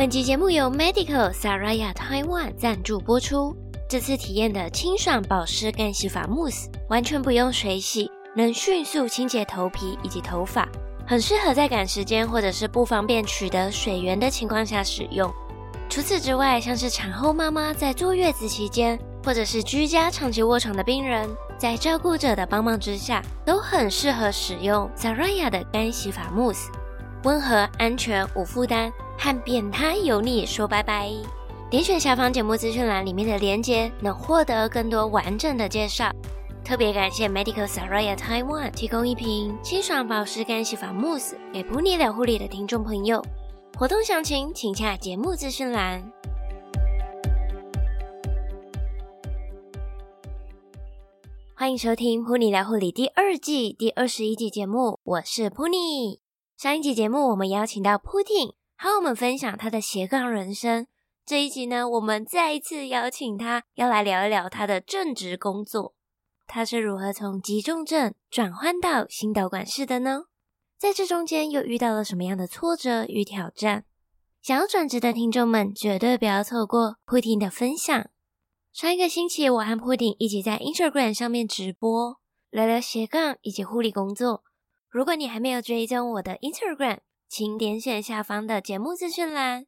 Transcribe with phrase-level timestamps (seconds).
[0.00, 3.54] 本集节目由 Medical Saraya Taiwan 赞助播出。
[3.86, 10.66] 这次体验的清爽保湿干洗发慕斯，完全不用水洗，能迅速清洁头皮以及头发，
[11.06, 15.30] 很适合在赶时间或者是不方便取得水源的情况下使用。
[15.90, 21.28] 除此之外，像是产后妈妈在坐月子期间，或者是居家长期卧床的病人，
[21.58, 26.70] 在照顾者的帮忙之下，都很适合使用 Saraya 的干洗发慕斯，
[27.24, 28.90] 温和、安全、无负担。
[29.22, 31.12] 和扁塌油腻说拜拜！
[31.68, 36.10] 点选下方节目资讯栏里面的链接，能获得更多完整的介绍。
[36.64, 43.22] 特别感谢 Medical Saraya Taiwan 提供一瓶清爽保湿干洗发慕斯给噗妮聊护理的听众朋友。
[43.78, 46.02] 活动详情请洽节目资讯栏。
[51.54, 56.20] 欢迎收听《Pony 聊护理第二季第二十一集节目，我是 Pony。
[56.56, 58.54] 上一集节目我们邀请到 Putin。
[58.82, 60.86] 和我们分享他的斜杠人生。
[61.26, 65.94] 这一集呢，我们再一次邀请他，要来聊一聊他的正职工作。
[66.46, 70.22] 他是如何从急重症转换到心导管室的呢？
[70.78, 73.84] 在这中间又遇到了什么样的挫折与挑战？
[74.40, 78.08] 想要转职的听众们绝对不要错过噗婷的分享。
[78.72, 82.16] 上一个星期，我和噗婷一起在 Instagram 上面直播，
[82.48, 84.42] 聊聊斜杠以及护理工作。
[84.88, 89.64] 如果你还没有追踪我的 Instagram，请点选下方的节目资讯栏，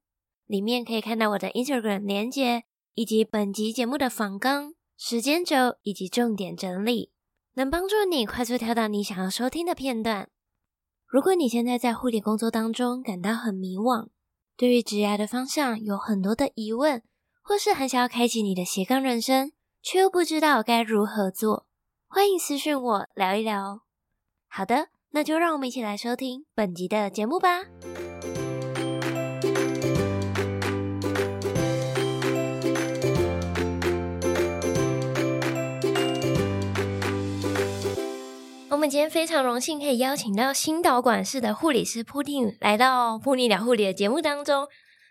[0.46, 7.12] 里面可以看到我的 Instagram 连接，以及本集节目的访纲、时间轴以及重点整理，
[7.54, 10.28] 能帮助你快速跳到你想要收听的片段。
[11.06, 14.08] 如果你现在在护理工作当中感到很迷惘，
[14.56, 17.04] 对于职涯的方向有很多的疑问，
[17.42, 21.68] 或是很想要开启你的斜杠人生，却又不知道该如何做，
[22.08, 23.82] 欢迎私讯我聊一聊。
[24.48, 24.88] 好的。
[25.14, 27.60] 那就让我们一起来收听本集的节目吧。
[38.70, 44.66] 我们今天非常荣幸可以邀请到心导管室的护理师噗婷来到噗妮聊护理的节目当中。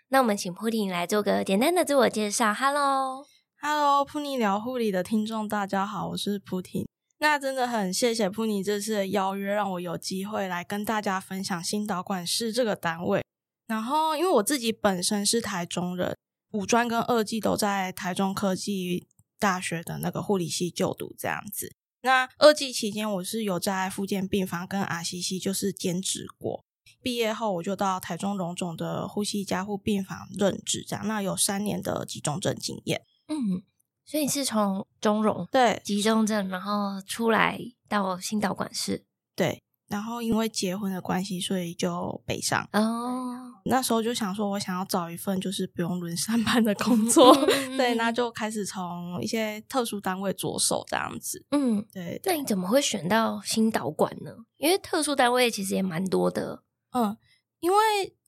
[0.08, 2.52] 那我们请噗婷来做个简单的自我介绍。
[2.52, 6.91] Hello，Hello，噗妮聊护理的听众大家好，我是噗婷。
[7.22, 13.24] 那真的很谢谢普尼这次的邀约，让我有机会来跟大家分享心导管室这个单位。
[13.68, 16.16] 然后，因为我自己本身是台中人，
[16.50, 19.06] 五专跟二技都在台中科技
[19.38, 21.72] 大学的那个护理系就读这样子。
[22.02, 26.64] 那二技期间，我是有在复健病房跟 RCC 就是兼职过。
[27.00, 33.02] 毕业后，我就到台中荣总的呼吸加护病房任职，这样那有三年的急重症经验。
[33.28, 33.62] 嗯。
[34.04, 37.58] 所以你是从中荣对集中症，然后出来
[37.88, 39.04] 到新导管室
[39.34, 43.38] 对，然后因为结婚的关系，所以就北上哦。
[43.64, 47.32] 那时候就想说，我想要找一份就是不用轮上班的工作，
[47.76, 51.46] 对，那就开始从一些特殊单位着手这样子。
[51.52, 52.20] 嗯，对。
[52.24, 54.32] 那你怎么会选到新导管呢？
[54.56, 56.64] 因为特殊单位其实也蛮多的。
[56.90, 57.16] 嗯，
[57.60, 57.76] 因为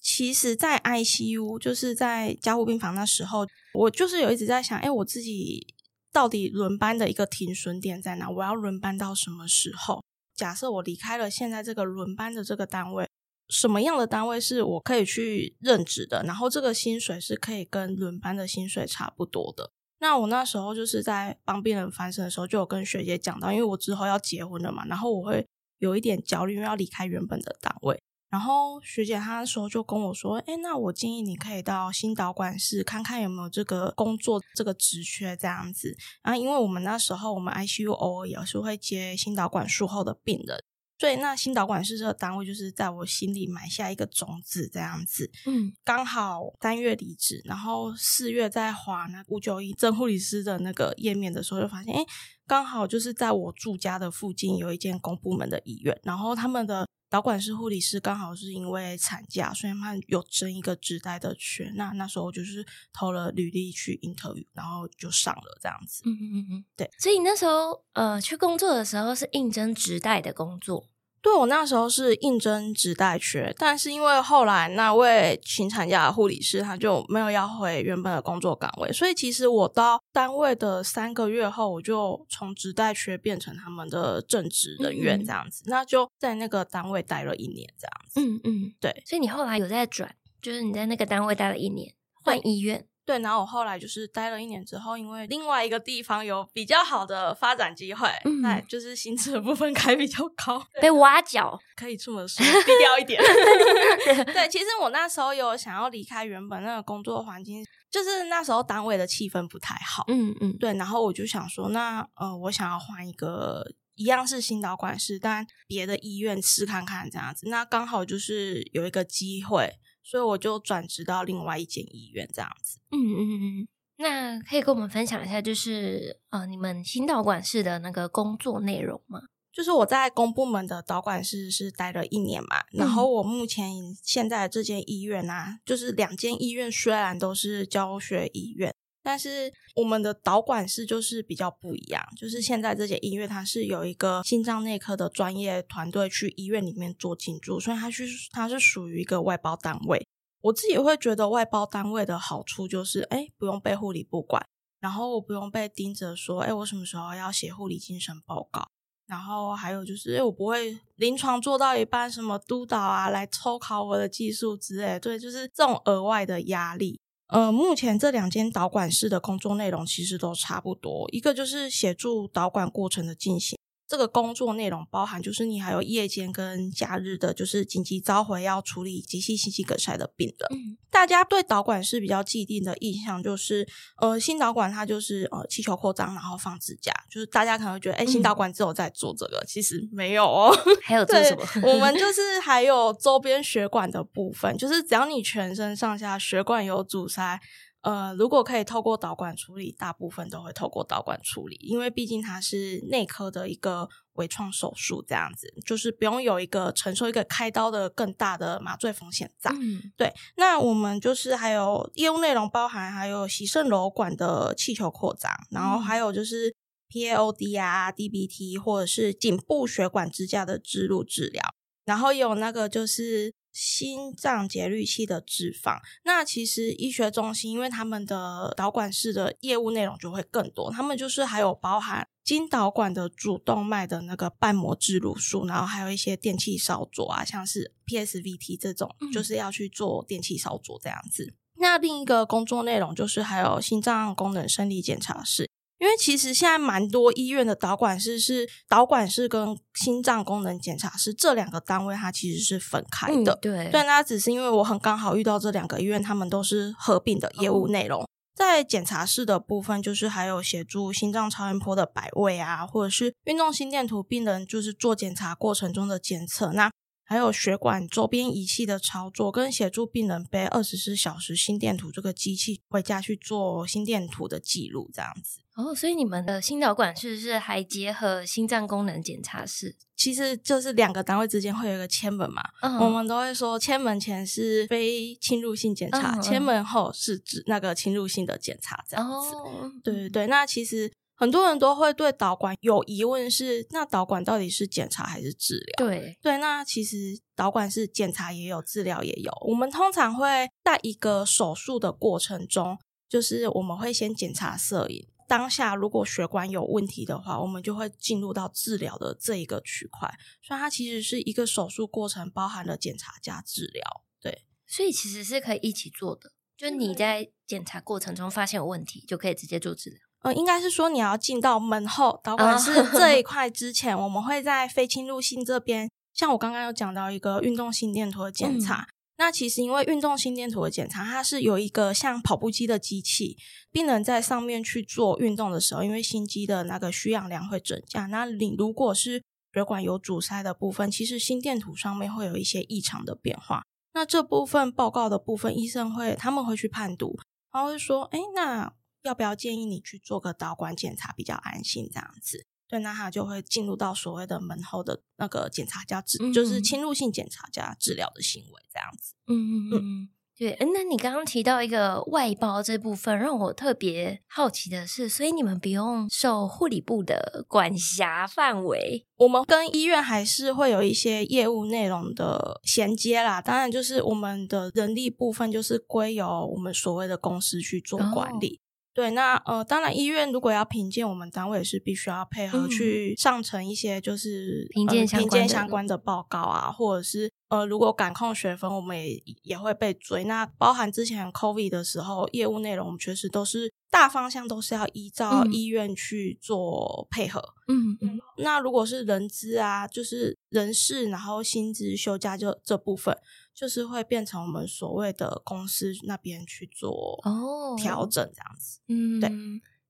[0.04, 5.74] 其实，在 ICU 就是在加护病房那时候，我就是有一直在想，哎，我自己。
[6.12, 8.30] 到底轮班的一个停损点在哪？
[8.30, 10.00] 我要轮班到什么时候？
[10.36, 13.08] 假设我离开了现在这个轮班的这个单位，
[13.48, 16.22] 什么样的单位是我可以去任职的？
[16.22, 19.72] 然后这个薪水是可以跟轮班的薪水差不多的。
[19.98, 25.44] 那我那时候就是在帮病人翻身的时候，就有跟学姐讲到，因为我之后要结婚了嘛，然后我会
[25.78, 28.00] 有一点焦虑，因为要离开原本的单位。
[28.34, 35.96] 然后学姐她那时候就跟我说：“哎，那我建议你可以到心导管室看看有没有这个工作这个职缺这样子。
[36.20, 40.58] 然后因为我们那时候我们 ICU 偶尔也是会接心导管术后的病人，
[40.98, 45.30] 所以那心导管室这个单位就是在我心里埋下一个种子这样子。
[45.46, 52.04] 嗯，刚好三月离职，然后四月在滑那五九一正护理师的那个页面的时候，就发现哎，
[52.48, 56.88] 刚好就是在我住家的附近有一间公部门的医院，然后他们的。
[57.08, 61.72] 导管师护理师刚好是因为产假，所以他们有争一个职代的权。
[61.76, 66.02] 那那时候就是投了履历去 interview，然后就上了这样子。
[66.06, 66.90] 嗯嗯嗯嗯，对。
[66.98, 70.88] 所以那时候呃去工作的时候是应征职代的工作。
[71.24, 88.20] 对，我那时候是应征职代缺，但是因为后来那位请产假的护理师他就没有要回原本的工作岗位，所以其实我到单位的三个月后，我就从职代缺变成他们的正职人员这样子，嗯嗯，那就在那个单位待了一年这样子。
[88.20, 89.02] 嗯嗯，对。
[89.06, 92.86] 所以你后来有在转，就是你在那个单位待了一年，换医院。
[93.06, 103.22] 对，然后我后来就是待了一年之后，因为另外一个地方有比较好的发展机会，嗯，就是薪资的部分开比较高，被挖角， 可以这么说，低调一点。
[104.32, 113.66] 对，其实我那时候有想要离开原本那个工作环境，就是那时候单位的气氛不太好，嗯嗯，对，然后我就想说，那呃，我想要换一个
[113.96, 119.74] 一样是心导管室，但别的医院试看看这样子，那刚好就是有一个机会。
[120.04, 122.78] 所以我就转职到另外一间医院，这样子。
[122.90, 129.22] 嗯嗯嗯，那可以跟我们分享一下，就是呃，你们心导管室的那个工作内容吗？
[129.52, 138.74] 就是我在公部门的导管室是待了一年嘛，然后我目前现在这间医院啊，就是两间医院虽然都是教学医院。
[139.04, 150.04] 但是我们的导管室就是比较不一样，就是现在这些医院它是有一个心脏内科的专业团队去医院里面做进驻，所以它是它是属于一个外包单位。
[150.40, 154.42] 我自己会觉得外包单位的好处就是，哎，不用被护理部管，
[154.80, 158.66] 然后我不用被盯着说，哎，我什么时候要写护理精神报告，
[159.06, 167.00] 然后还有就是，哎，我不会临床做到一半，什么督导啊来抽考我的技术之类，对，就是这种额外的压力。
[167.34, 173.58] 呃，目前这两间导管室的工作内容其实都差不多，一个就是协助导管过程的进行。
[173.86, 180.58] 这个工作内容包含，就是你还有夜间跟假日的，就是紧急召回要处理急性心肌梗塞的病人。
[180.58, 183.68] 嗯，大家对导管是比较既定的印象就是，
[184.00, 190.50] 呃，心导管它就是呃气球扩张，然后放支架，就是大家可能会觉得，哎，心导管只有在做这个，嗯、其实没有哦。
[190.82, 191.44] 还有做什么？
[191.72, 197.38] 我们就是还有周边血管的部分，就是只要你全身上下血管有阻塞。
[197.84, 209.50] 呃，如果可以透过导管处理，大部分都会透过导管处理，因为毕竟它是内科的一个微创手术，这样子就是不用有一个承受一个开刀的更大的麻醉风险在。
[209.50, 210.12] 嗯，对。
[210.36, 216.54] 那我们就是还有业务内容包含还有洗肾瘘管的气球扩张，然后还有就是
[216.88, 221.42] PAOD 啊、DBT 或者是颈部血管支架的植入治疗，
[221.84, 223.32] 然后有那个就是。
[223.54, 241.24] 心脏节律器的置放，那其实医学中心，因为他们的导管室的业务内容就会更多，他们就是还有包含经导管的主动脉的那个瓣膜置入术，然后还有一些电气烧灼啊，像是 PSVT 这种，就是要去做电气烧灼这样子。
[241.26, 241.34] 嗯。
[241.58, 245.48] 那另一个工作内容就是还有心脏功能生理检查室。
[245.84, 253.34] 因为其实现在蛮多医院的导管室是导管室跟心脏功能检查室这两个单位，它其实是分开的。
[253.34, 258.00] 嗯、对，对，那只是因为我很刚好遇到这两个医院，他们都是合并的业务内容。
[258.00, 266.50] 哦、在检查室的部分，就是还有协助心脏超音波的摆位啊，或者是运动心电图病人就是做检查过程中的检测。
[266.52, 266.70] 那
[267.04, 275.40] 还有血管周边仪器的操作，跟协助病人背二十四小时心电图这个机器回家去做心电图的记录，这样子。
[275.54, 279.76] 哦，所以你们的心导管是不是还结合心脏功能检查室？
[279.96, 282.42] 其实就是两个单位之间会有一个签门嘛。
[282.62, 289.34] 嗯，我们都会说，签门前是非侵入性检查，签、嗯、门后是指那个侵入性的检查，这样子。
[289.34, 290.92] 哦，对对对，那其实。
[291.16, 295.86] 很多人都会对导管有疑问是，是那导管到底是检查还是治疗？
[295.86, 299.30] 对对，那其实导管是检查也有，治疗也有。
[299.46, 300.26] 我们通常会
[300.64, 302.76] 在一个手术的过程中，
[303.08, 310.12] 就是我们会先检查摄影，当下如果血管有问题的话，我们就会进入到治疗的这一个区块。
[310.42, 314.04] 所以它其实是一个手术过程，包含了检查加治疗。
[314.20, 316.32] 对，所以其实是可以一起做的。
[316.56, 319.98] 就你在检查过程中发现有问题，就可以直接做治疗。
[320.20, 328.86] 呃，应该是说你要进到门后导管室这一 块之前，我们会在非侵入性这边，像我刚刚有讲到一个运动心电图的检查。
[328.88, 333.36] 嗯、那其实因为运动心电图的检查，它是有一个像跑步机的机器，
[333.70, 338.06] 病人在上面去做运动的时候，因为心肌的那个需氧量会增加。
[338.06, 343.64] 那你如果是血管有阻塞的部分，其实心电图上面会有一些异常的变化。
[343.92, 347.18] 那这部分报告的部分，医生会他们会去判读，
[347.50, 348.74] 他会说，哎，那。
[349.04, 352.46] 要不要建议你去做个导管检查比较安心这样子？
[352.66, 359.14] 对，那他就会进入到所谓的门后的那个检查加治，嗯、就是侵入性检查加治疗的行为这样子。
[359.26, 360.56] 嗯嗯嗯，嗯对。
[360.72, 369.06] 那你刚刚提到一个外包这部分，让我特别好奇的是，所以你们不用受护理部的管辖范围？
[369.16, 373.40] 我们跟医院还是会有一些业务内容的衔接啦。
[373.40, 378.60] 当然，就是我们的人力部分就是归由我们所谓的公司去做管理。
[378.94, 390.22] 哦对，那呃，当然医院如果要评鉴，我们单位也是必须要配合去上呈一些就是评鉴相关相关的报告啊，或者是呃，如果感控学分，我们也也会被追。
[390.24, 397.42] 那包含之前 COVID 的时候，业务内容我们确实都是大方向都是要依照医院去做配合。
[397.66, 398.20] 嗯嗯。
[398.38, 403.16] 那如果是人资啊，就是人事，然后薪资、休假就这部分。
[403.54, 409.30] 就是会变成我们所谓的公司那边去做哦调整这样子，嗯，对。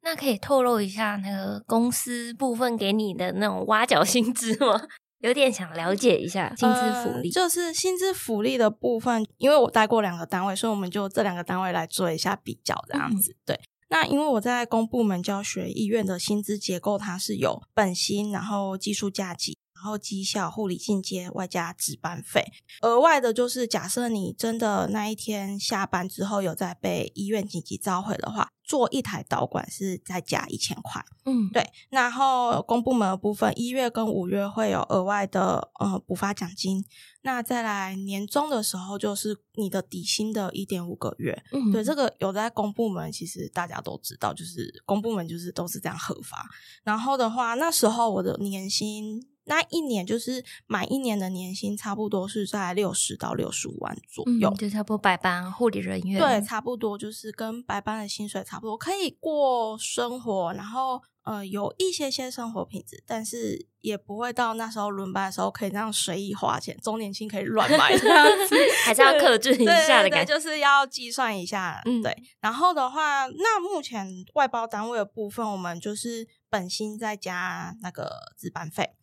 [0.07, 4.83] 那可以透露一下那个公司部分给你的那种挖角薪资吗？
[5.21, 7.31] 有点想了解一下薪资福利。
[7.31, 13.33] 呃，就是薪资福利的部分，因为我待过两个单位，所以我们就这两个单位来做一下比较这样子。
[13.33, 19.57] 嗯、对，那因为我在公部门教学医院的薪资结构，它是有本薪，然后技术加给。
[19.85, 22.43] 然后绩效、护理进阶外加值班费，
[22.81, 31.05] 额外的就是假设你真的那一天下班之后有在被医院紧急召回的话，做一台导管是再加一千块。
[31.27, 31.71] 嗯，对。
[31.91, 36.83] 然后公部门的部分，一月跟五月会有额外的呃补发奖金。
[37.21, 41.45] 那再来年终的时候，就是你的底薪的一点五个月。
[41.53, 46.47] 嗯，对，这个有在公部门，其实大家都知道，就是公部门就是都是这样核发。
[46.85, 49.29] 然后的话，那时候我的年薪。
[49.47, 56.21] 那一年就是满一年的年薪，差不多是在六十到六十五万左右，嗯、就差不多白班护理人员。
[56.21, 71.83] 对，差不多就是跟白班的薪水差不多，可以过生活，然后呃有一些些生活品质，但是也不会到那时候轮班的时候可以那样随意花钱，周年庆可以乱买这样 子，还是要克制一下的感觉，就是要计算一下。
[71.85, 72.17] 嗯，对。
[72.41, 78.95] 然后的话，那目前外包单位的部分，我们就是本薪再加那个值班费。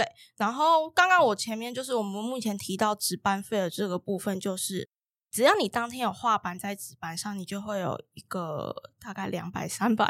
[0.00, 4.88] 对，然后刚刚我前面就是我们目前提到值班费的这个部分，就是
[5.30, 10.06] 只要你当天有画板在值班上，你就会有一个大概两百三百，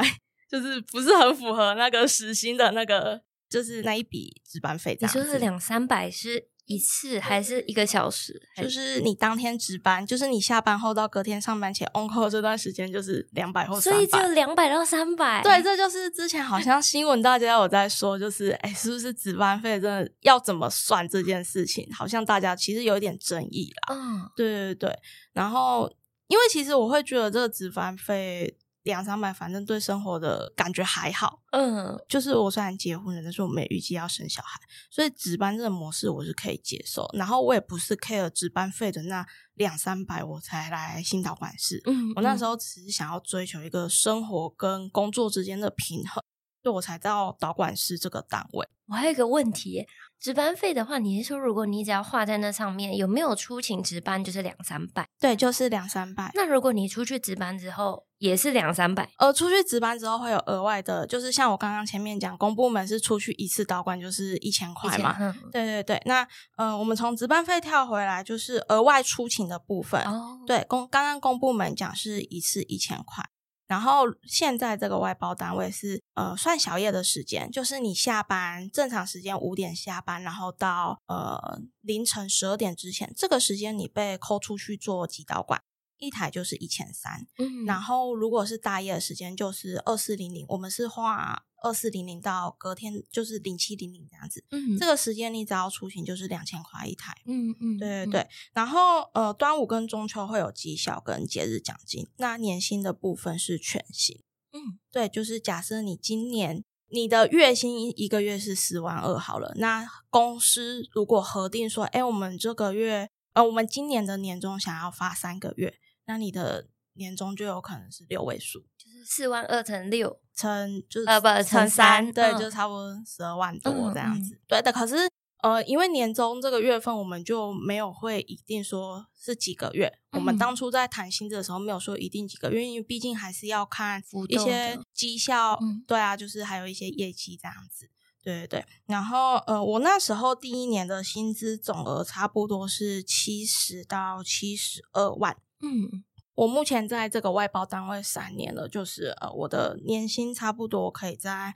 [0.49, 4.97] 就是不是很符合那个时薪的那个，就是那一笔值班费。
[5.01, 6.50] 你说是两三百是？
[6.65, 8.41] 一次还是一个小时？
[8.55, 15.41] 就是你当天值班，就是你下班后到隔天上班前 on call 这段时间，就是两百或三百，所以就两百到三百。
[15.43, 21.87] 对，这就是之前好像新闻大家有在说，就是哎，是不是值班费真的要怎么算这件事情？
[21.93, 23.95] 好像大家其实有一点争议啦。
[23.95, 24.99] 嗯，对对对。
[25.33, 25.91] 然后，
[26.27, 28.57] 因为其实我会觉得这个值班费。
[28.83, 31.41] 两三百，反正对生活的感觉还好。
[31.51, 34.59] 嗯，就是我虽然结婚了，但是我没预计要生小孩，
[34.89, 37.07] 所以值班这个模式我是可以接受。
[37.13, 41.81] 然后我也不是 care 值班费的那两三百我才来新导管室。
[41.85, 46.23] 嗯，我那时候只是想要追求一个生活跟工作之间的平衡，
[46.63, 48.67] 所以我才到导管室这个单位。
[48.87, 49.87] 我还有一个问题。
[50.19, 55.07] 值班费的话，你是说如果你只要画在那上面，有没有出勤值班就是两三百？
[55.19, 56.29] 对，就是两三百。
[56.35, 59.09] 那如果你出去值班之后也是两三百？
[59.17, 65.17] 呃，出去值班之后会有额外的，就是像我刚刚前面讲，公部门是出去一次导管就是一千块嘛。
[65.51, 65.99] 对对对。
[66.05, 66.25] 那
[66.55, 69.99] 呃，我们从值班费跳回来，就是额外出勤的部分。
[70.03, 70.39] 哦。
[70.45, 73.25] 对，公刚刚公部门讲是一次一千块。
[73.65, 85.61] 然后现在这个外包单位是呃算小夜的时间，就是你下班正常时间五点下班，然后到呃凌晨十二点之前，这个时间你被扣出去做几导管，
[86.01, 87.25] 一台就是一千三。
[87.37, 91.45] 嗯，然后如果是大夜的时间，就是二四零零，我们是画。
[91.63, 98.27] 二四零零到隔天就是零七零零这样子，嗯，这个时间你只要出行就是两千块一台，嗯嗯，对对对。
[98.51, 115.75] 然后呃，端午跟中秋会有绩效跟节日奖金，那年薪的部分是全薪，嗯，对，就是假设你今年你的月薪一个月是十万二好了，那公司如果核定说，哎，我们这个月呃，我们今年的年终想要发三个月，
[116.11, 118.59] 那你的年终就有可能是六位数。
[118.77, 124.37] 就是四万二乘六乘就是呃不乘三，对，就差不多十二万多这样子。
[124.45, 125.09] 对的，可是
[125.41, 129.91] 呃，因为年终这个月份我们就没有会一定说是几个月。
[130.11, 135.57] 我们当初在谈薪资的时候没有说一定几个月，因为毕竟还是要看一些绩效。
[135.87, 137.89] 对啊，就是还有一些业绩这样子。
[138.21, 138.65] 对对对。
[138.85, 145.37] 然后呃，我那时候第一年的薪资总额差不多是七十到七十二万。
[145.61, 146.03] 嗯。
[146.33, 151.53] 我目前在这个外包单位三年了，就是呃，我的年薪差不多可以在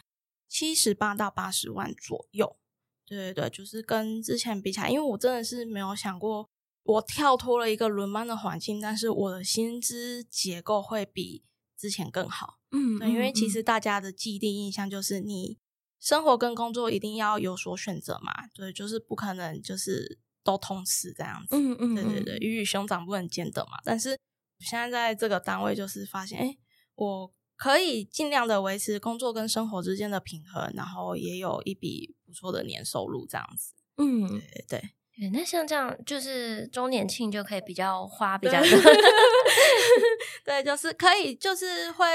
[0.48, 2.58] 七十八到八十万左右。
[3.06, 6.50] 对对对，就是跟之前比起来，因为我真的是没有想过，
[6.84, 11.44] 我跳脱了一个轮班的环境，但是我的薪资结构会比
[11.78, 12.60] 之前更好。
[12.72, 15.58] 嗯，对，因为其实大家的既定印象就是你
[16.00, 21.58] 生活跟工作一定要有所选择嘛，对，就是不可能就是都通吃这样子。
[21.58, 24.18] 嗯嗯，对对对，鱼与熊掌不能兼得嘛，但是。
[24.58, 26.58] 现在在这个单位，就是发现，哎，
[26.96, 33.74] 我可以尽量的维持工作跟生活之间的平衡，然后也有一笔不错的年收入这样子。
[33.98, 34.90] 嗯，对对对。
[35.32, 38.70] 那像这样，就是周年庆就可以比较花比较 多。
[40.46, 42.06] 对，就是可以，就是会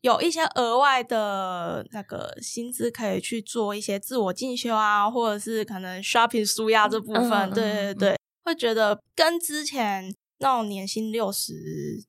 [0.00, 7.30] 有一些额外的那个薪资，可以去做一些自我进修啊，或者是可能 shopping 舒压这部分。
[7.30, 11.52] 嗯、对对对，会觉得跟之前那种年薪六十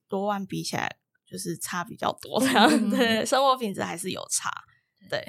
[0.08, 0.96] 多万比起来。
[1.28, 4.48] 就是差比较多，这样、嗯、对，生活品质还是有差。
[5.10, 5.20] 对，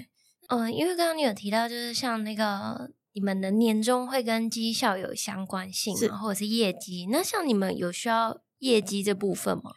[0.47, 7.07] 嗯，因为刚刚你有提到，就是像那个你们的年终会跟绩效有相关性，是或者是业绩。
[7.09, 9.71] 那像你们有需要业绩这部分吗？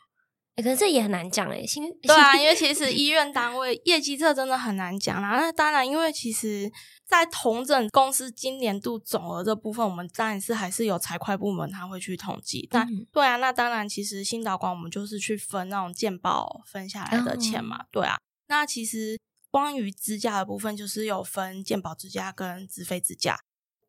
[0.57, 5.41] 欸、可是这也很难讲哎，新对啊，因为其实医院单位业绩这真的很难讲啦。
[5.41, 6.71] 那当然，因为其实。
[7.11, 12.69] 在同整公司今年度总额这部分，我们当然是还是有财会部门他会去统计。
[12.71, 17.87] 但对啊，那当然其实新导管我们就是去分那种健保分下来的钱嘛。
[17.91, 18.17] 对啊，
[18.47, 19.19] 那其实
[19.51, 23.41] 关于支架的部分，就是有分健保支架跟自费支架。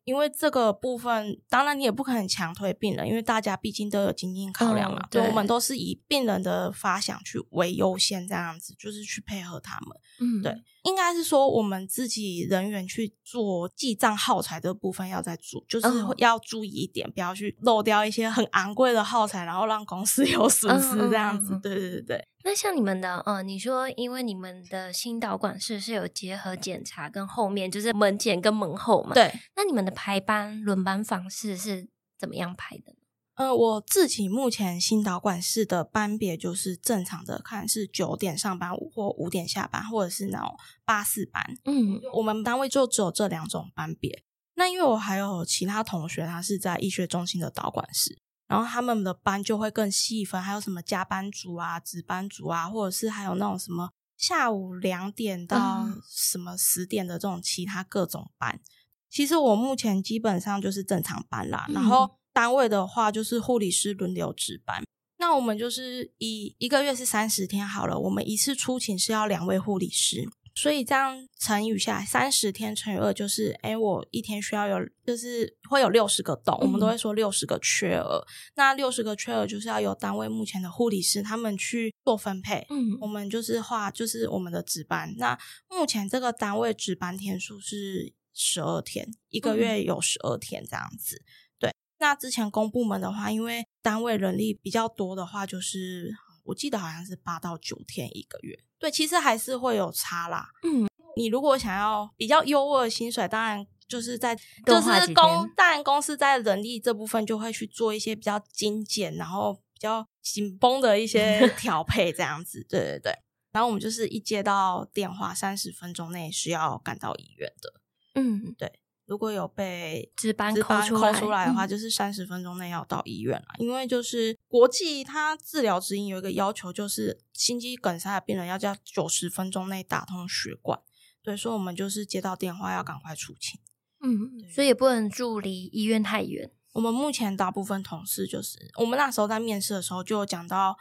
[0.03, 4.99] 因为这个部分，当然你也不可能强推病人，因为大家毕竟都有经济考量嘛。
[4.99, 9.95] 嗯、对，我们都是以病人的发想去为优先，这样子就是去配合他们。
[10.19, 10.51] 嗯，对，
[10.85, 15.87] 应该是说我们自己人员去做记账耗材的部分要再注，就是
[16.17, 21.59] 要注意一点，嗯、不要去漏掉一些很昂贵的耗材，然后让公司 有损失这样子。
[21.61, 22.27] 对对对对。
[22.43, 29.13] 那像你们的，呃，你说因为你们的心导管室是有结合检查跟后面就是门前跟门后嘛？
[29.13, 29.33] 对。
[29.55, 32.95] 那你们的排班轮班方式是怎么样排的？
[33.35, 40.55] 呃，我自己目前心导管室的班别就是正常的，看是九点上班或五点下班，或者是那种
[40.85, 41.57] 八四班。
[41.65, 44.23] 嗯，我们单位就只有这两种班别。
[44.55, 48.19] 那因为我还有其他同学，他是在医学中心的导管室。
[48.51, 58.53] 然后他们的班就会更细分，还有什么加班组啊、值班组啊，或者是还有那种什么下午两点到什么十点的这种其他各种班。
[58.55, 58.61] 嗯、
[59.09, 61.65] 其实我目前基本上就是正常班啦。
[61.69, 64.83] 嗯、然后单位的话就是护理师轮流值班。
[65.17, 70.27] 那我们就是以一个月是三十天好了，我们一次出勤是要两位护理师。
[70.53, 78.25] 所以这样乘以下来，三十天乘以二就是，哎，我一天需要有，就是会有六十个洞，嗯、我们都会说六十个缺额。
[78.55, 82.65] 那六十个缺额就是要由单位目前的护理师他们去做分配。
[82.69, 85.13] 嗯，我们就是画，就是我们的值班。
[85.17, 85.37] 那
[85.69, 91.15] 目前这个单位值班天数是十二天，一个月有十二天这样子。
[91.15, 91.25] 嗯、
[91.59, 98.59] 对，那之前公部门的话，因为单位人力比较多的话，就是我记得好像是八到九天一个月。
[98.81, 100.49] 对，其实还是会有差啦。
[100.63, 112.65] 嗯，你如果想要比较优渥的薪水，当然就是在就是公，当然公司在人力这部分就会去做一些比较精简，然后比较紧绷的一些 调配，这样子。
[112.67, 113.13] 对对对。
[113.51, 117.73] 然后我们就是一接到电话，三十分钟内是要赶到医院的。
[118.15, 118.80] 嗯，对。
[119.11, 123.47] 如果有被值班扣出来的话，就是三十分钟内要到医院了。
[123.59, 130.79] 嗯、因为就是国际，它治疗指引有一个要求，就是心肌梗塞的病人要在九十分钟内打通血管。
[131.21, 133.59] 对，所以我们就是接到电话要赶快出勤。
[134.01, 136.49] 嗯，对所以也不能住离医院太远。
[136.71, 140.77] 我们目前大部分同事就是，我们那时候在面试的时候就有讲到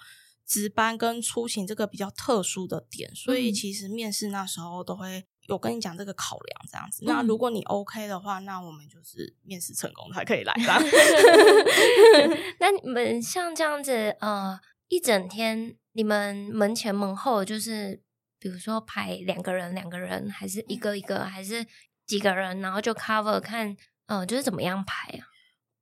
[0.46, 5.26] 值班跟出勤这个比较特殊的点，所以其实面试那时候都会。
[5.50, 10.54] 有跟你讲这个考量这样子，那如果你 OK 的话，嗯、那我们就是面试成功才可以来。
[12.60, 18.00] 那你们像这样子，呃，一整天你们门前门后就是，
[18.38, 21.66] 比如说排两个人，两个人，还是一个一个，还是
[22.06, 25.26] 几个人，然后就 cover 看，呃，就是怎么样排啊？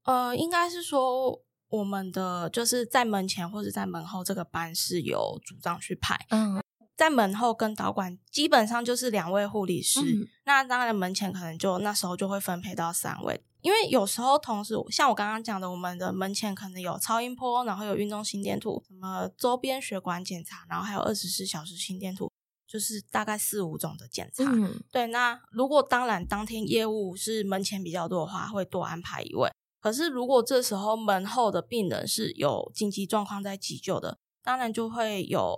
[0.04, 6.62] 呃，应该是说我们的就是在门前或者在门后这个班是有组长去排，嗯。
[6.98, 22.28] 在门后跟导管基本上就是两位护理师，嗯、那当然门前可能就那时候就会分配到三位，因为有时候同时像我刚刚讲的，我们的门前可能有超音波，然后有运动心电图，什么周边血管检查，然后还有二十四小时心电图，
[22.66, 24.42] 就是大概四五种的检查。
[24.48, 29.48] 嗯、对，那如果当然当天业务是门前比较多的话，会多安排一位。
[29.80, 35.54] 可是如果这时候门后的病人是有紧急状况在急救的，当然就会有。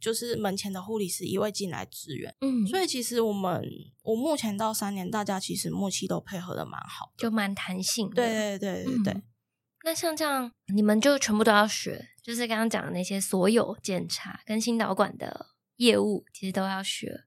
[0.00, 3.62] 就是门前的护理师一位进来支援，嗯，所以其实我们
[4.02, 8.14] 我目前到三年，大家其实默契都配合的蛮好，就蛮弹性的。
[8.16, 9.12] 对对对对对。
[9.12, 9.22] 嗯，
[9.84, 17.24] 那像这样，你们就全部都要学，就是刚刚讲的那些所有检查跟心导管的业务，其实都要学。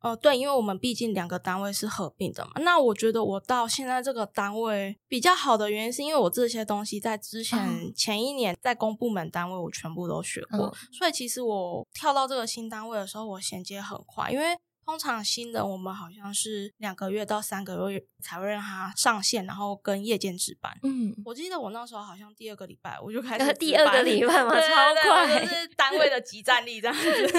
[0.00, 2.52] 呃，对，因为我们毕竟两个单位是合并的嘛。
[2.60, 14.44] 那我觉得我到现在这个单位比较好的原因，是因为我这些东西在之前、嗯、前一年在公部门单位我全部都学过，嗯、所以其实我跳到这个新单位的时候，我衔接很快，因为。
[14.90, 20.76] 通常新的我们好像是两个月到三个月才会让他上线，然后跟夜间值班。
[20.82, 27.38] 嗯，我记得我那时候好像第二个礼拜我就开始第二个礼拜嘛， 超快，就是单位的集战力这样子， 超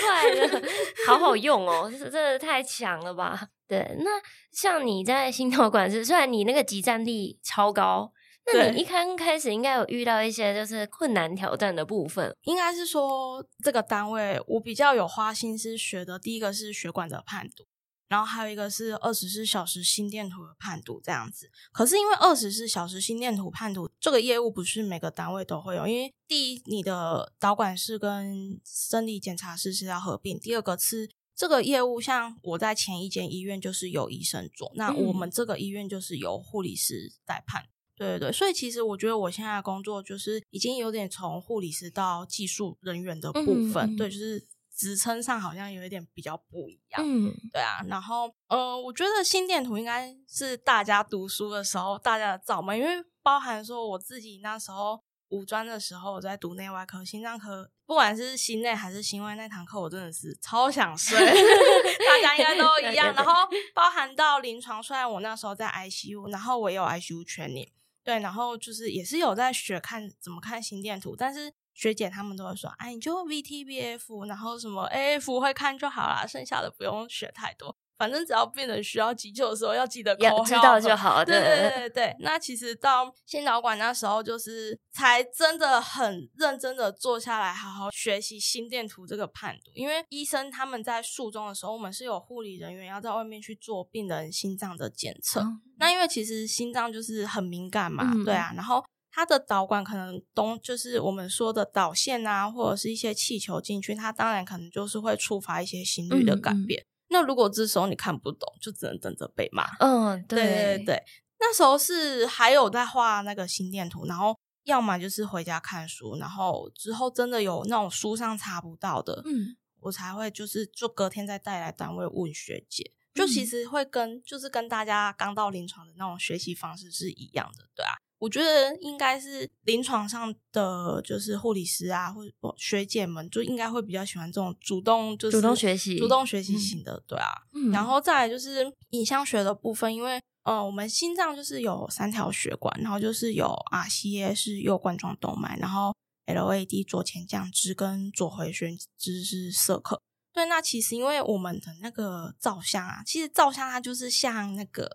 [0.00, 0.62] 快的，
[1.08, 3.48] 好好用哦，这真的太强了吧？
[3.66, 4.10] 对，那
[4.52, 8.12] 像你在新导管是，虽然你那个集战力超高。
[8.44, 17.64] 那你一刚开始应该有遇到一些就是困难挑战的部分，应该是说这个单位我比较有花心思学的，第一个是血管的判读，
[18.08, 21.50] 然后还有一个是二十四小时心电图的判读这样子。
[21.72, 37.64] 可是因为二十四小时心电图判读这个业务不是每个单位都会有，因为第一你的导管室跟生理检查室是要合并，第二个是这个业务像我在前一间医院就是有医生做，那我们这个医院就是由护理师在判。
[37.96, 47.02] 对对对，所以其实我觉得我现在的工作就是已经有点从护理师到技术人员的部分，嗯、对，就是职称上好像有一点比较不一样。
[47.04, 47.82] 嗯，对啊。
[47.86, 61.16] 然后，呃，我觉得心电图应该是大家读书的时候大家的罩门，因为包含说我自己那时候五专的时候我在读内外科、心脏科，不管是心内还是心外那堂课，我真的是超想睡。
[61.20, 63.14] 大家应该都一样。
[63.14, 63.32] 然后
[63.74, 67.68] 包含到临床，虽然我那时候在 ICU，然后我也有 ICU 全年。
[68.04, 77.76] 对，然后就是也是有在学看怎么看心电图，但是学姐他们都会说，哎，你就 VTVF，然后什么 AF 会看就好啦，剩下的不用学太多。
[78.02, 81.24] 反正只要病人需要急救的时候，要记得要知道就好。
[81.24, 89.70] 对对对对，那其实到心导管那时候，就是才真的很认真的坐下来，好好学习心电图这个判读。
[89.76, 95.38] 因为医生他们在术中的时候，我们是有护理人员要在外面去做病人心脏的检测。
[95.38, 98.52] 嗯、那因为其实心脏就是很敏感嘛，嗯、对啊。
[98.56, 106.80] 然后它的导管可能东就是我们说的导线啊，或者是一些气球进去，它当然可能就是会触发一些心率的改变。
[106.80, 109.64] 嗯嗯那如果这时候你看不懂，就只能等着被骂。
[109.78, 111.02] 嗯，对对对对，
[111.38, 127.94] 那时候是还有在画那个心电图，然后要么就是回家看书，然后之后真的有那种书上查不到的，嗯，我才会就是就隔天再带来单位问学姐，就其实会跟就是跟大家刚到临床的那种学习方式是一样的，对啊。
[128.22, 137.28] 我觉得应该是临床上的就是护理师啊，或者学姐们就应该会比较喜欢这种主动就是主动学习、主动学习型的，嗯、对啊。
[137.52, 145.92] 嗯、然后再来就是影像学的部分，因为呃，我们心脏就是有三条血管，然后就是有 RCA 是右冠状动脉，然后
[146.26, 150.00] LAD 左前降支跟左回旋支是摄刻。
[150.32, 154.88] 对，那其实因为我们的那个照相啊，其实照相它就是像那个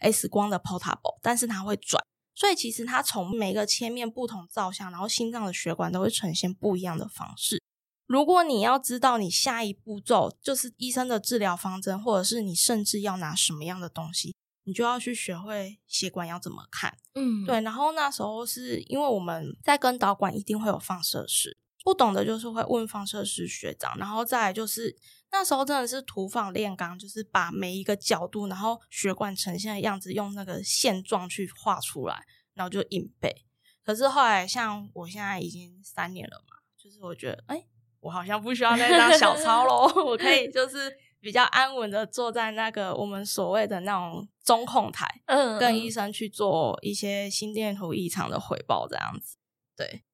[0.00, 2.04] X 光的 portable，但是它会转。
[2.34, 7.62] 所以其实它从每个切面不同照相，然后心脏的血管都会呈现不一样的方式。
[8.06, 16.98] 如果你要知道你下一步骤就是医生的治疗方针，或者是你甚至要拿什么样的东西，你就要去学会血管要怎么看。
[17.14, 17.60] 嗯，对。
[17.60, 24.96] 然后那时候是因为我们在跟导管一定会有放射师，不懂的就是会问放射师学长，然后再来就是。
[25.32, 33.44] 那时候真的是土法炼钢，就是把每一个角度，然后血管呈现的样子，用那个线状去画出来，然后就硬背。
[33.82, 37.66] 可是后来，像我现在已经三年了嘛，就是我觉得，哎、欸，
[38.00, 49.38] 我好像不需要那张小抄喽， 我可以就是比较安稳的坐在那个我们所谓的那种中控台，嗯，跟医生去做一些心电图异常的回报这样子。
[49.74, 50.04] 对，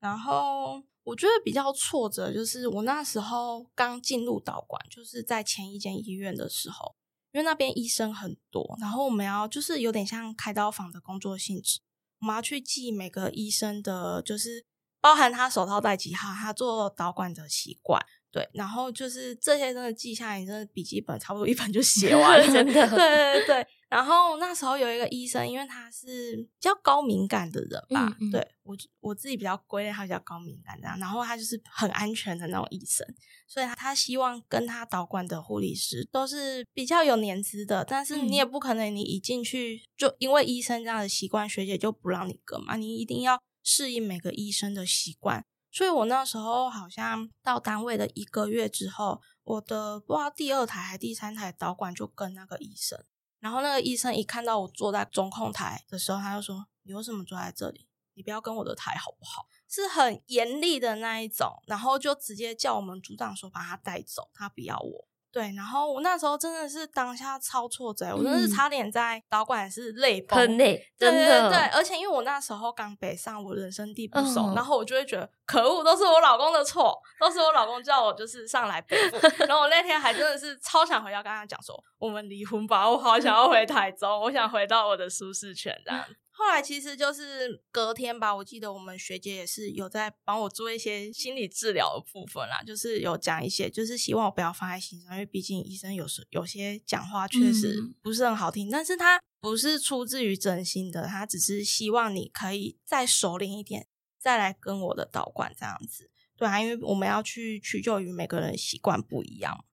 [0.00, 0.82] 然后。
[1.06, 6.96] 我觉得比较挫折，就是我那时候刚进入导管，就是在前一间医院的时候，
[7.32, 11.78] 因为那边医生很多，然后我们要就是有点像开刀房的工作性质，
[12.18, 14.66] 我们要去记每个医生的，就是
[15.00, 23.66] 包含他手套戴几号，他做导管的习惯，对，然后就是这些真的记下来，你真的笔记本差不多一本就写完了， 真的，对对对。
[23.88, 30.98] 然后那时候有一个医生，因为他是比较高敏感的人吧，嗯嗯对我我自己比较归类他比较高敏感这样。
[30.98, 33.06] 然后他就是很安全的那种医生，
[33.46, 37.84] 所以他他希望跟他导管的护理师都是比较有年资的。
[37.84, 45.44] 但是你也不可能你一进去就因为医生这样的习惯，学姐就不让你跟嘛，你一定要适应每个医生的习惯。
[45.70, 52.98] 所以我那时候好像到单位的一个月之后，我的不知道第二台还第三台导管就跟那个医生。
[53.38, 57.86] 然后那个医生一看到我坐在中控台的时候，他就说：“你为什么坐在这里？
[58.14, 65.08] 你不要跟我的台好不好？”是很严厉的那一种，然后就直接叫我们组长说把他带走，他不要我。
[65.36, 71.50] 对，然后我那时候真的是当下超挫折，我真的是差点在导管是泪崩，很累，对真的。
[71.50, 79.18] 对，而且因为我那时候刚北上，我人生地不熟，嗯、然后我就会觉得可恶，都是我老公的错，都是我老公叫我就是上来背负。
[79.44, 86.02] 然后我那天还真的是超想回家跟他讲说，我们离婚吧，我好想要回台中，我想回到我的舒适圈这样。
[86.38, 103.86] 后来其实就是隔天吧，我记得我们学姐也是有在帮我做一些心理治疗的部分啦，就是有讲一些，就是希望我不要放在心上，因为毕竟医生有时有些讲话确实不是很好听，嗯、但是他不是出自于真心的，他只是希望你可以再熟练一点，
[104.18, 109.64] 再来跟我的导管这样子，对啊，因为我们要去取决于每个人习惯不一样。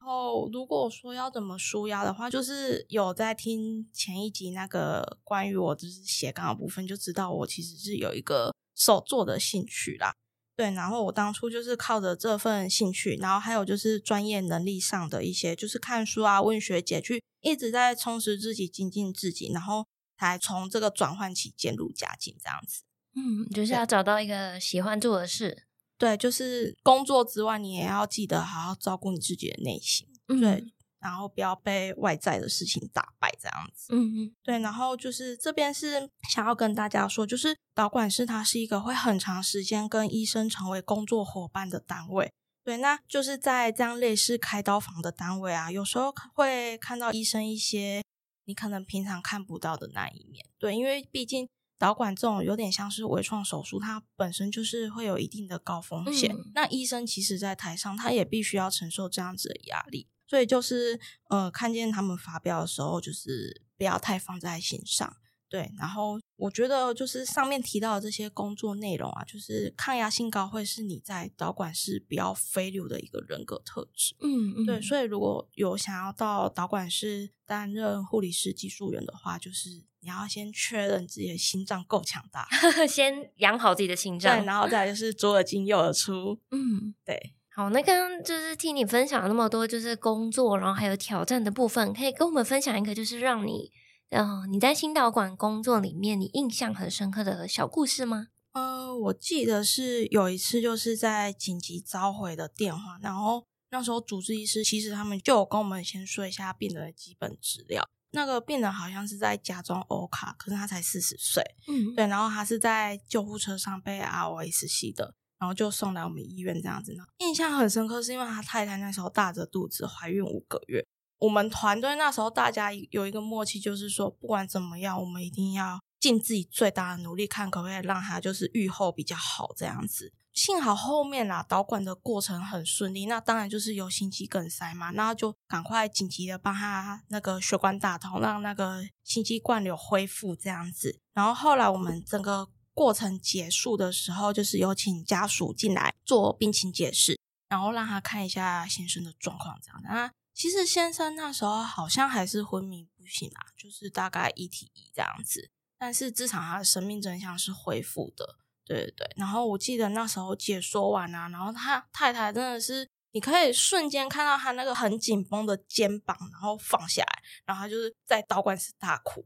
[0.00, 10.14] 然后，如果说要怎么舒压的话，就是有在听前一集那个关于我就是斜杠的部分，就知道我其实是有一个手做的兴趣啦。
[10.56, 19.86] 对，然后我当初就是靠着这份兴趣，然后还有就是专业能力上的一些，就是看书啊、问学姐，去一直在充实自己、精进自己，然后
[20.18, 22.82] 才从这个转换期渐入佳境这样子。
[23.14, 25.64] 嗯，就是要找到一个喜欢做的事。
[26.00, 30.64] 对，就是工作之外，你也要记得好好照顾你自己的内心，嗯、对，
[30.98, 33.88] 然后不要被外在的事情打败，这样子。
[33.92, 42.32] 嗯嗯，对，然后就是这边是想要跟大家说，就是导管室它是一个会很长时间跟医生成为工作伙伴的单位。
[42.64, 48.02] 对，那就是在这样类似开刀房的单位啊，有时候会看到医生一些
[48.46, 50.42] 你可能平常看不到的那一面。
[50.58, 51.46] 对，因为毕竟。
[51.80, 56.30] 导管这种有点像是微创手术，它本身就是会有一定的高风险。
[56.30, 65.16] 嗯、那医生其实，在台上他也必须要承受这样子的压力，所以就是呃，看见他们发飙的时候，就是不要太放在心上。
[65.48, 74.14] 对，然后我觉得就是上面提到的这些工作内容啊，就是抗压性高会是你在导管室比较 failure 的一个人格特质。
[74.20, 79.68] 嗯嗯，对，所以如果有想要到导管室担任护理师、技术员的话，就是
[80.00, 82.48] 你要先确认自己的心脏够强大，
[82.88, 86.38] 先养好自己的心脏，对，然后再来就是左耳进右耳出。
[86.50, 87.34] 嗯，对。
[87.52, 93.70] 好，那刚刚就是听你分享了那么多，就是工作，然后还有挑战的部分，可以跟我们分享一个，就是让你。
[94.10, 98.28] 嗯、呃，你在心导管工作里面，你印象很深刻的小故事吗？
[98.52, 107.88] 呃，我记得是有一次，就是在紧急召回的电话，然后那时候主治医师其实他们就有跟我们先说一下病人的基本资料。
[108.12, 117.04] 那个病人好像是在家中欧卡，可是他才四十岁，嗯，对，然后他是在救护车上被 ROS 吸的，然后就送来我们医院这样子呢。
[117.18, 120.84] 印象很深刻，是因为他太太那时候大着肚子怀孕五个月。
[121.20, 130.12] 我们团队那时候大家有一个默契，就是说不管怎么样，我们一定要尽自己最大的努力，看可不可以让他就是预后比较好这样子。
[130.32, 141.00] 幸好后面啦，导管的过程很顺利，那当然就是有心肌梗塞嘛，那就赶快紧急的帮他那个血管打通，让那个心肌灌流恢复这样子。
[141.12, 150.12] 然后后来我们整个过程结束的时候，就是有请家属进来做病情解释，然后让他看一下先生的状况这样子啊。
[150.32, 159.10] 其实先生那时候好像还是昏迷不醒啊，就是大概一体一这样子，但是至少他的生命真相是恢复的，对对对。
[159.16, 169.24] 然后我记得那时候解说完啊，然后他太太真的是，你可以瞬间看到他那个很紧绷的肩膀，然后放下来，然后他就是在导管室大哭。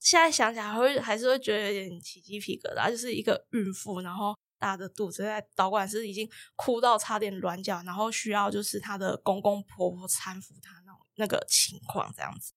[0.00, 4.34] 现在想起来还会还是会觉得有点起鸡皮疙瘩，就是一个孕妇，然后。
[4.58, 12.52] 大的肚子在导管室已经哭到差点软脚，然后需要就是他的公公婆婆搀扶他那种那个情况这样子。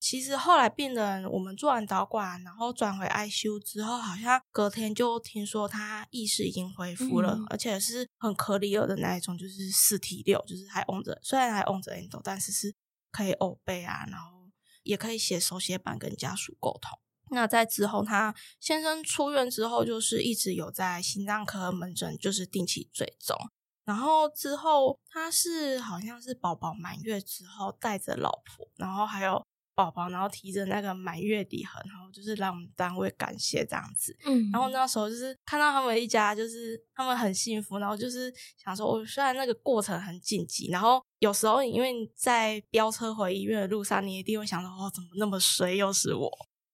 [0.00, 12.74] 其实后来病人我们做完导管，然后转回 ICU 之后，好像隔天就听说他意识已经恢复了，嗯、而且是很可里尔的那一种，就是四体六，就是还 on 着，虽然还 on 着 endo，但是是
[13.12, 14.50] 可以 O 背啊，然后
[14.82, 16.98] 也可以写手写板跟家属沟通。
[17.32, 23.36] 那在之后，他先生出院之后，就是一直有在心脏科门诊，就是定期追踪。
[23.84, 34.16] 然后之后，他是好像是宝宝满月之后，带着老婆，然后还有宝宝，然后提着那个满月礼盒，然后就是来我们单位感谢这样子。
[34.24, 46.30] 嗯，然后那时候就是看到他们一家，就是他们很幸福，然后就是想说，我虽然那个过程很紧急，然后有时候因为在飙车回医院的路上，你一定会想到，哦，怎么那么衰，又是我。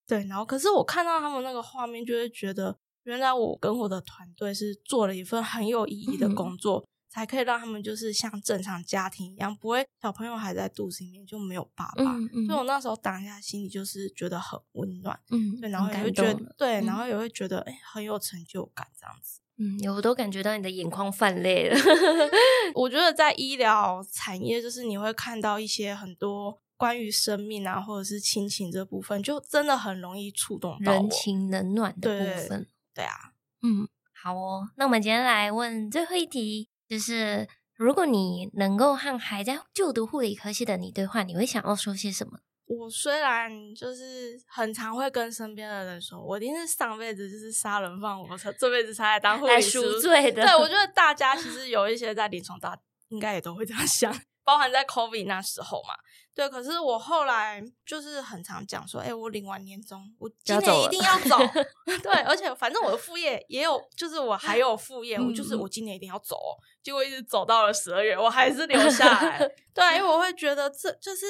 [0.08, 12.04] 对，然后可是我看到他们那个画面，就会觉得原来我跟我的团队是做了一份很有意义的工作，嗯、才可以让他们就是像正常家庭一样，不会小朋友还在肚子里面就没有爸爸。
[12.16, 19.40] 嗯嗯、所以我那时候当下心里就是觉得很温暖，嗯，对，然后也会觉得对，然后也会觉得哎，很有成就感这样子。
[19.60, 21.76] 嗯，我都感觉到你的眼眶泛泪了。
[22.74, 32.62] 我觉得在医疗产业，就是你会看到一些很多关于生命啊，或者是亲情这部分，就真的很容易触动到人情冷暖的部分。
[32.94, 34.70] 对，对啊，嗯，好哦。
[34.76, 42.38] 那我们今天来问最后一题，就是如果你能够和还在就读护理科系的你对话，你会想要说些什么？
[42.66, 50.42] 我虽然就是很常会跟身边的人说，我一定是上辈子就是杀人放火，这辈子才来当护理师赎罪的。
[50.42, 54.14] 对，我觉得大家其实有一些在临床大，应该也都会这样想，
[54.48, 55.92] 包含在 COVID 那时候嘛。
[56.34, 61.36] 对，可是我后来就是很常讲说，哎、欸，我领完年终，我今年一定要走。
[62.02, 66.36] 对，而且反正我的副业也有，就是我还有副业，我就是我今年一定要走。
[66.82, 69.38] 结果一直走到了十二月，我还是留下来。
[69.74, 71.26] 对，因为我会觉得这就是。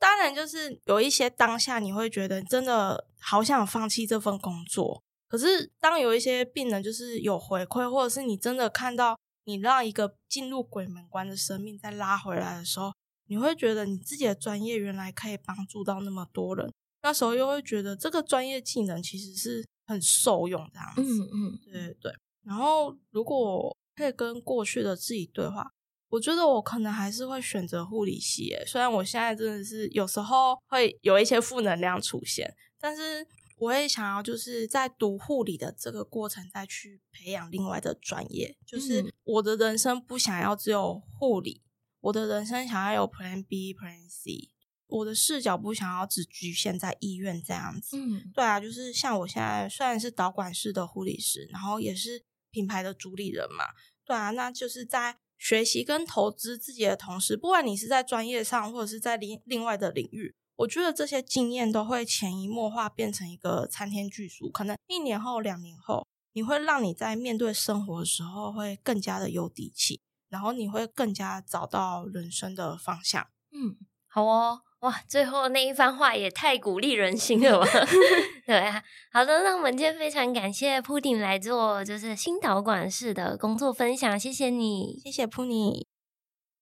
[0.00, 5.02] 当然，就是有一些当下你会觉得真的好想放弃这份工作。
[5.28, 9.18] 可是，当有一些病人就是有回馈，或者是你真的看到
[9.48, 12.92] 你让一个进入鬼门关的生命再拉回来的时候，
[13.28, 16.70] 你会觉得你自己的专业原来可以帮助到那么多人。
[17.02, 21.24] 那时候又会觉得这个专业技能其实是很受用这样子。
[21.24, 22.12] 嗯嗯，对对对。
[22.44, 25.72] 然后，如果可以跟过去的自己对话。
[26.10, 33.26] 我觉得我可能还是会选择护理系耶，虽然我现在真的是有时候会有一些负能量出现，但是
[33.58, 41.62] 我也想要就是在读护理的这个过程再去培养另外的专业，就是我的人生不想要只有护理，
[42.00, 44.50] 我的人生想要有 Plan B、Plan C，
[44.86, 47.96] 我的视角不想要只局限在医院这样子。
[47.96, 53.64] 嗯，对啊，就是像我现在虽然是导管室的护理师，然后也是品牌的主理人嘛，
[54.04, 55.18] 对啊，那就是在。
[55.40, 64.50] 学习跟投资自己的同时，不管你是在专业上，或者是在另另外的领域，我觉得这些经验都会潜移默化变成一个参天巨树。
[64.50, 73.28] 可能一年后、两年后，你会让你在面对生活的时候会更加的有底气，然后你会更加找到人生的方向。
[73.52, 74.62] 嗯，好哦。
[74.80, 77.66] 哇，最后那一番话也太鼓励人心了吧？
[78.46, 85.86] 对啊，好的，那我们今天非常感谢铺顶来做就是新导管室的工作分享，谢谢你，谢谢铺你，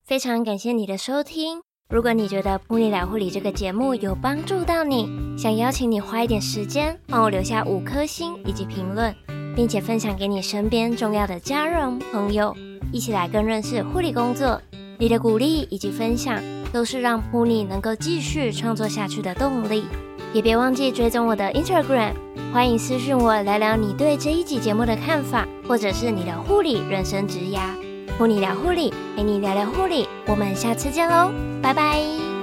[0.02, 1.60] 非常感谢你的收听。
[1.88, 9.14] 如果你觉得铺妮聊护理这个节目有帮助到你，想邀请你花一点时间帮我留下五颗星以及评论，
[9.54, 12.52] 并且分享给你身边重要的家人朋友，
[12.90, 14.60] 一起来更认识护理工作。
[14.98, 19.84] 你的鼓励以及分享，都是让铺妮能够继续创作下去的动力。
[20.32, 22.14] 也别忘记追踪我的 Instagram，
[22.52, 27.85] 欢迎私讯我聊聊你对这一集节目的看法，或者是你的护理人生职涯。
[28.18, 31.30] 和你聊护理，陪你聊聊护理，我们下次见喽，
[31.62, 32.35] 拜拜。